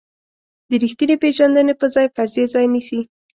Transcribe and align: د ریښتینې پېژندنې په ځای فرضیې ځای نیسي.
د 0.69 0.71
ریښتینې 0.83 1.15
پېژندنې 1.23 1.73
په 1.79 1.85
ځای 1.95 2.07
فرضیې 2.15 2.45
ځای 2.53 2.65
نیسي. 2.73 2.99